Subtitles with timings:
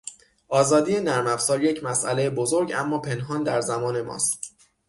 [0.49, 4.55] آزادی نرمافزار یک مساله بزرگ اما پنهان در زمان ماست.